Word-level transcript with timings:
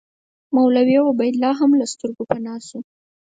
مولوي 0.55 0.95
عبیدالله 1.07 1.51
هم 1.61 1.71
له 1.79 1.85
سترګو 1.93 2.21
پناه 2.29 2.59
شو. 2.67 2.79